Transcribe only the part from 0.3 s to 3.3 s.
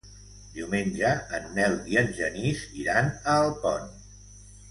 Diumenge en Nel i en Genís iran